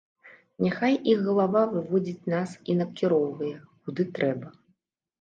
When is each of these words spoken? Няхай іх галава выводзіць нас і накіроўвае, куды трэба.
Няхай 0.67 0.95
іх 1.13 1.19
галава 1.27 1.61
выводзіць 1.75 2.27
нас 2.35 2.57
і 2.69 2.79
накіроўвае, 2.83 3.55
куды 3.85 4.11
трэба. 4.21 4.47